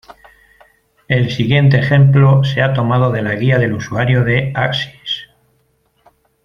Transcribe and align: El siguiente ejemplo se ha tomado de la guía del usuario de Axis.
El 1.07 1.29
siguiente 1.29 1.77
ejemplo 1.77 2.43
se 2.43 2.63
ha 2.63 2.73
tomado 2.73 3.11
de 3.11 3.21
la 3.21 3.35
guía 3.35 3.59
del 3.59 3.73
usuario 3.73 4.23
de 4.23 4.51
Axis. 4.55 5.27